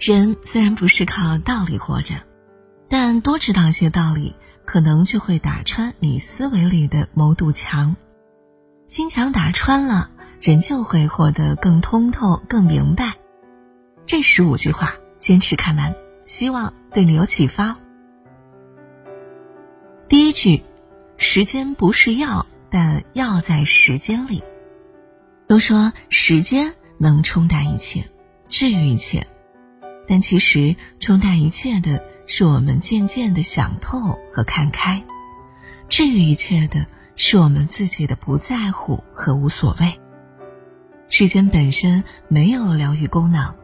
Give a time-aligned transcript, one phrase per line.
[0.00, 2.14] 人虽然不是靠道理活着，
[2.88, 4.34] 但多知道一些道理，
[4.64, 7.94] 可能就会打穿你思维里的某堵墙。
[8.86, 10.10] 心墙打穿了，
[10.40, 13.12] 人就会活得更通透、更明白。
[14.06, 17.76] 这十五句话，坚持看完，希望对你有启发。
[20.08, 20.64] 第一句，
[21.18, 24.42] 时间不是药，但药在时间里。
[25.46, 28.10] 都说时间能冲淡一切，
[28.48, 29.26] 治愈一切。
[30.10, 35.04] 但其实冲淡一切的是我们渐渐的想透和看开，
[35.88, 40.00] 治愈一切的是我们自己的不在乎和无所谓。
[41.08, 43.54] 时间本身没有疗愈功能，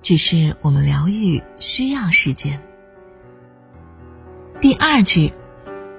[0.00, 2.62] 只是我们疗愈需要时间。
[4.60, 5.32] 第二句，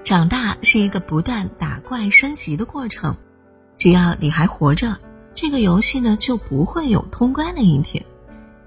[0.02, 3.14] 长大是一个不断打怪升级的过程，
[3.76, 4.98] 只要你还活着，
[5.34, 8.02] 这个游戏呢就不会有通关的一天。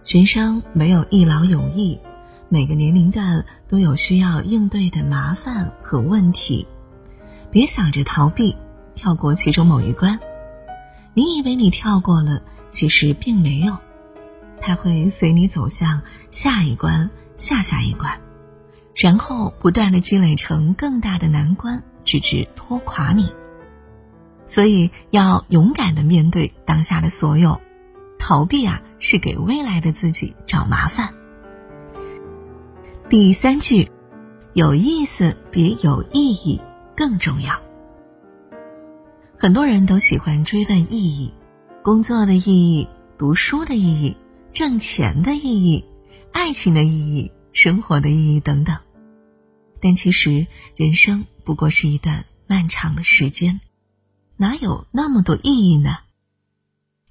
[0.10, 2.00] 人生没有一劳永逸，
[2.48, 6.68] 每个年龄段都有需要应对的麻烦和问题。
[7.52, 8.58] 别想着逃避，
[8.96, 10.20] 跳过其中某一关。
[11.14, 13.78] 你以为你跳过了，其实并没有，
[14.60, 18.20] 它会随你走向下一关、下下一关，
[18.96, 23.32] 然后不断的积累成更大的难关，直至拖垮你。
[24.48, 27.62] 所以要勇敢的面对当下的所有。
[28.18, 31.14] 逃避啊，是给未来的自己找麻烦。
[33.10, 33.90] 第三句，
[34.54, 36.62] 有意思比有意义
[36.96, 37.60] 更重要。
[39.38, 41.34] 很多人都喜欢追问意义：
[41.82, 44.16] 工作的意义、读书的意义、
[44.52, 45.86] 挣钱的意义、
[46.32, 48.78] 爱情的意义、生活的意义等等。
[49.82, 53.62] 但其实，人生不过是一段漫长的时间，
[54.36, 56.00] 哪有那么多意义呢？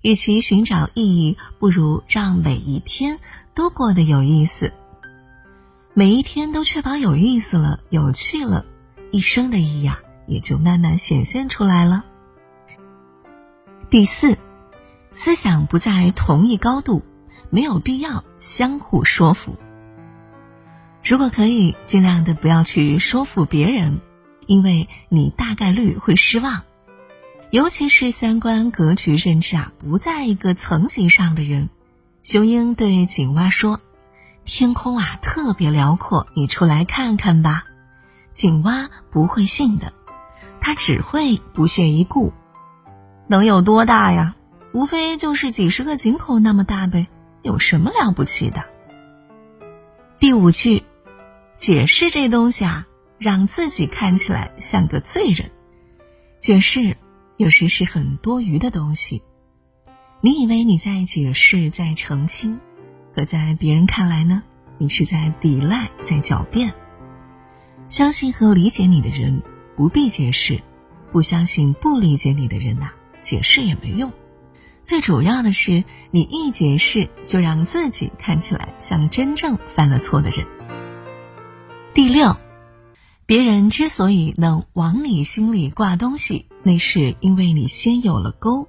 [0.00, 3.18] 与其寻找意义，不如让每一天
[3.54, 4.72] 都过得有意思。
[5.92, 8.64] 每一天都确保有意思了、有趣了，
[9.10, 12.04] 一生的意义啊，也就慢慢显现出来了。
[13.90, 14.38] 第四，
[15.10, 17.02] 思想不在同一高度，
[17.50, 19.56] 没有必要相互说服。
[21.04, 24.00] 如果可以，尽量的不要去说服别人，
[24.46, 26.62] 因为你大概率会失望。
[27.50, 31.70] 尤其是三观、格局、认知啊不在一个层级上的人，
[32.22, 33.80] 雄鹰对井蛙说
[34.44, 37.64] ：“天空啊特别辽阔，你出来看看吧。”
[38.34, 39.94] 井蛙不会信的，
[40.60, 42.34] 他只会不屑一顾
[43.28, 44.36] ：“能有多大呀？
[44.74, 47.08] 无非就是几十个井口那么大呗，
[47.40, 48.66] 有什么了不起的？”
[50.20, 50.82] 第五句，
[51.56, 55.50] 解释这东西啊，让自己看起来像个罪人。
[56.38, 56.98] 解释。
[57.38, 59.22] 有时是很多余的东西，
[60.20, 62.58] 你以为你在解释、在澄清，
[63.14, 64.42] 可在别人看来呢？
[64.76, 66.74] 你是在抵赖、在狡辩。
[67.86, 69.40] 相信和理解你的人
[69.76, 70.60] 不必解释，
[71.12, 72.90] 不相信不理解你的人呐，
[73.20, 74.12] 解释也没用。
[74.82, 80.44] 最主要的是，你一解释，就让自己看起来像真正犯了错的人。
[81.94, 82.36] 第六。
[83.26, 88.68] 别人之所以能往你心里挂东西，那是因为你先有了沟，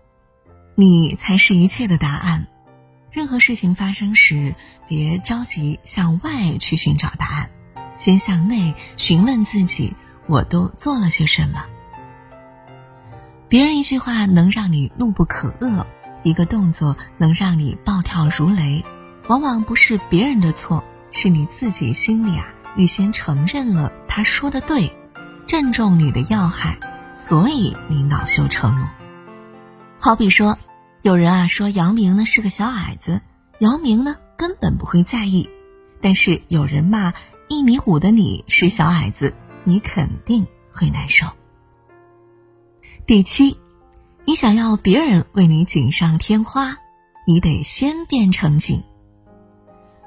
[0.75, 2.47] 你才是一切的答案。
[3.11, 4.55] 任何事情发生时，
[4.87, 7.49] 别着急向外去寻找答案，
[7.95, 9.95] 先向内询问自己：
[10.27, 11.65] 我都做了些什么？
[13.47, 15.85] 别人一句话能让你怒不可遏，
[16.21, 18.85] 一个动作能让你暴跳如雷，
[19.27, 22.53] 往往不是别人的错，是你自己心里啊。
[22.77, 24.95] 预先承认了他说的对，
[25.47, 26.77] 正中你的要害，
[27.19, 28.85] 所以你恼羞成怒。
[29.99, 30.57] 好比说，
[31.01, 33.21] 有人啊说姚明呢是个小矮子，
[33.59, 35.49] 姚明呢根本不会在意；
[36.01, 37.13] 但是有人骂
[37.49, 39.35] 一米五的你是小矮子，
[39.65, 41.27] 你肯定会难受。
[43.05, 43.57] 第七，
[44.23, 46.77] 你想要别人为你锦上添花，
[47.27, 48.81] 你得先变成锦。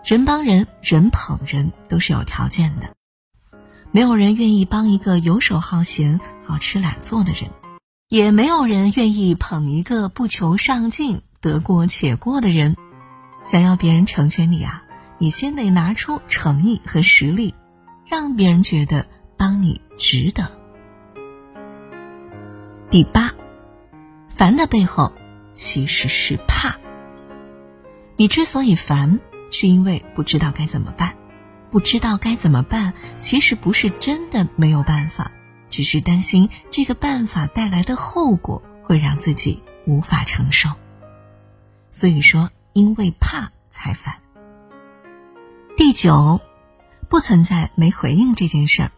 [0.02, 2.96] 人帮人，人捧人，都是有条件的。
[3.94, 7.50] 没有人愿意帮一个游手好闲、好吃懒做的人，
[8.08, 12.74] 也没有人愿意捧一个不求上进、得过且过的人。
[13.44, 14.82] 想要别人成全你啊，
[15.18, 17.54] 你先得拿出诚意和实力，
[18.06, 19.06] 让别人觉得
[19.36, 20.50] 帮你值得。
[22.90, 23.34] 第八，
[24.26, 25.12] 烦的背后
[25.52, 26.76] 其实是怕。
[28.16, 29.20] 你之所以烦。
[29.54, 31.14] 是因为不知道该怎么办，
[31.72, 35.32] 不知道该怎么办，其实不是真的没有办法，
[35.70, 40.68] 只是担心这个办法带来的后果会让自己无法承受。
[41.90, 44.16] 所以说，因为怕才烦。
[45.74, 46.42] 第九，
[47.08, 48.92] 不存在没回应这件事儿，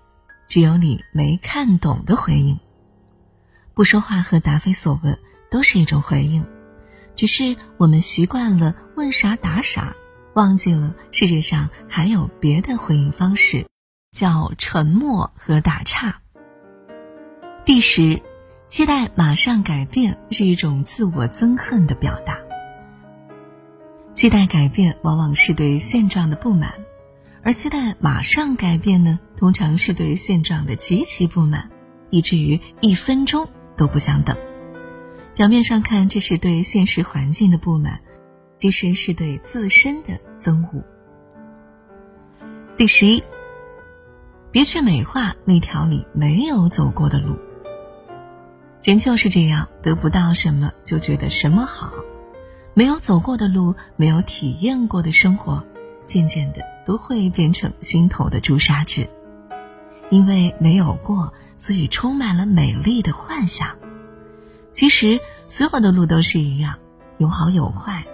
[0.48, 2.58] 只有你没看懂的回应。
[3.72, 5.16] 不说话和答非所问
[5.48, 6.44] 都是一种回应，
[7.14, 9.94] 只是我们习惯了问啥答啥，
[10.34, 13.66] 忘记了世界上还有别的回应方式，
[14.10, 16.20] 叫沉默和打岔。
[17.64, 18.20] 第十，
[18.66, 22.38] 期待马上改变是一种自我憎恨的表达。
[24.12, 26.74] 期待改变往往是对现状的不满，
[27.42, 31.70] 而期待马上改变呢，通常是对现状的极其不满，
[32.10, 34.36] 以至于一分钟都不想等。
[35.36, 38.00] 表面上看，这是对现实环境的不满，
[38.58, 40.82] 其实是对自身的憎恶。
[42.76, 43.22] 第十一，
[44.50, 47.36] 别去美化那条你没有走过的路。
[48.82, 51.92] 人就是这样，得不到什么就觉得什么好，
[52.74, 55.64] 没有走过的路，没有体验过的生活，
[56.04, 59.08] 渐渐的都会变成心头的朱砂痣。
[60.10, 63.76] 因为没有过，所以充满了美丽的幻想。
[64.70, 66.78] 其实所有的路都是一样，
[67.16, 68.04] 有好有坏，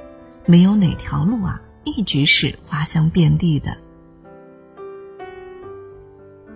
[0.50, 3.78] 没有哪条路啊一直是花香遍地的。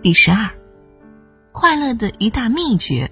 [0.01, 0.49] 第十二，
[1.53, 3.09] 快乐的一大秘诀。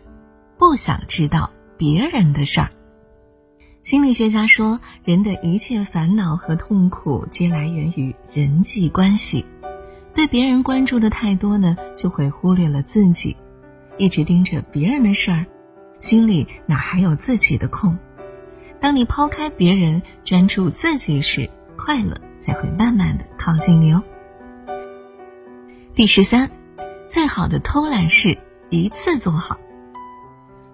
[0.57, 2.69] 不想知道别人的事儿。
[3.81, 9.45] 心理学家说，人的一切烦恼和痛苦皆来源于人际关系。
[10.13, 13.37] 对别人关注的太多呢，就会忽略了自己。
[13.97, 15.45] 一直盯着别人的事儿，
[15.97, 17.97] 心里哪还有自己的空？
[18.83, 24.03] 当你抛开别人，专注自己时，快乐才会慢慢的靠近你哦。
[25.95, 26.51] 第十三，
[27.07, 28.37] 最好的偷懒是
[28.69, 29.57] 一次做好。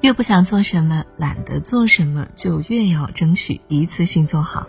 [0.02, 4.66] 越不想做什么，懒得做什么，就越要争取一次性做好，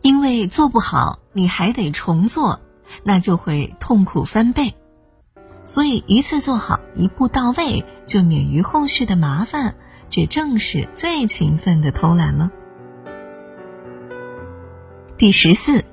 [0.00, 2.60] 因为做不好你还得重做，
[3.02, 4.74] 那就会痛苦翻倍。
[5.66, 9.74] 所以一次做好，一步到位，就免于后续的麻烦。
[10.10, 12.50] 这正是最勤奋的偷懒了。
[15.16, 15.84] 第十四，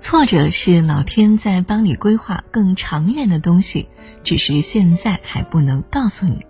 [0.00, 3.88] 挫折是老天在帮你规划更长远的东西，
[4.24, 6.44] 只是现在还不能告诉你。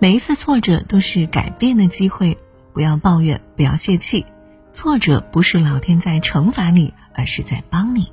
[0.00, 2.36] 每一次挫折都是改变的机会，
[2.72, 4.26] 不要抱怨，不要泄气。
[4.72, 8.12] 挫折不是老天在惩罚你，而是在帮你。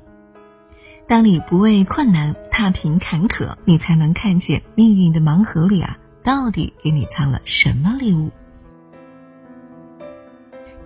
[1.06, 8.30] 当你不畏困难，踏平坎坷，你才能看见命运的盲盒里啊，到底给你藏了什么礼物。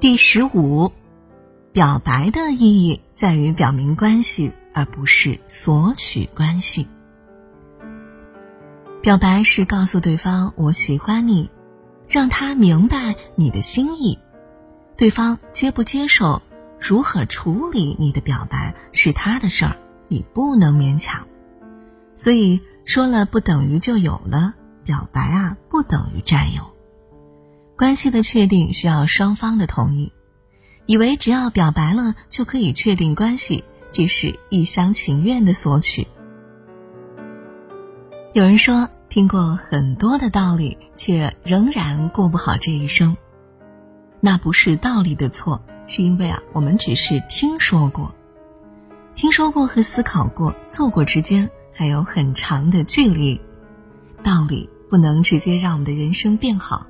[0.01, 0.93] 第十五，
[1.73, 6.89] 表白的意义在于表明关系，而不是索取关系。
[9.01, 11.51] 表白是告诉对方我喜欢你，
[12.09, 14.19] 让他明白你的心意。
[14.97, 16.43] 对方接不接受，
[16.81, 19.77] 如何处理你的表白是他的事儿，
[20.09, 21.29] 你不能勉强。
[22.17, 24.55] 所以说了不等于就有了，
[24.89, 26.63] 表白啊不等于占有。
[27.77, 30.15] 关系的确定需要双方的同意，
[30.87, 36.09] 以为只要表白了就可以确定关系，这是一厢情愿的索取。
[38.33, 43.15] 有人说，听过很多的道理，却仍然过不好这一生。
[44.21, 48.15] 那不是道理的错，是因为啊，我们只是听说过，
[49.15, 53.39] 听说过和思考过、做过之间还有很长的距离。
[54.25, 56.87] 道理不能直接让我们的人生变好，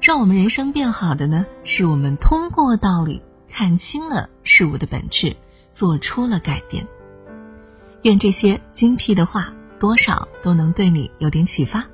[0.00, 5.36] 让我们人生变好的呢，是我们通过道理看清了事物的本质，
[5.72, 6.86] 做出了改变。
[8.02, 9.52] 愿这些精辟的话。
[9.80, 11.84] 多少都能对你有点启发。